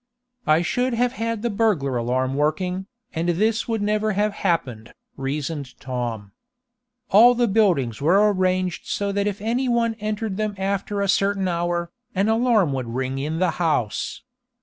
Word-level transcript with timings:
"I 0.47 0.63
should 0.63 0.95
have 0.95 1.11
had 1.11 1.43
the 1.43 1.51
burglar 1.51 1.95
alarm 1.95 2.33
working, 2.33 2.87
and 3.13 3.29
this 3.29 3.67
would 3.67 3.83
never 3.83 4.13
have 4.13 4.33
happened," 4.33 4.95
reasoned 5.15 5.79
Tom. 5.79 6.31
All 7.11 7.35
the 7.35 7.47
buildings 7.47 8.01
were 8.01 8.33
arranged 8.33 8.87
so 8.87 9.11
that 9.11 9.27
if 9.27 9.39
any 9.41 9.69
one 9.69 9.93
entered 9.99 10.37
them 10.37 10.55
after 10.57 11.01
a 11.01 11.07
certain 11.07 11.47
hour, 11.47 11.91
an 12.15 12.29
alarm 12.29 12.73
would 12.73 12.87
ring 12.95 13.19
in 13.19 13.37
the 13.37 13.51
house. 13.61 14.23